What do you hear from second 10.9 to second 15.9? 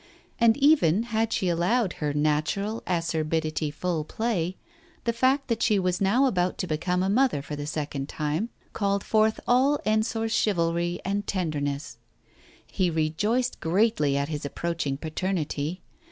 and tenderness. He rejoiced greatly at his approaching paternity.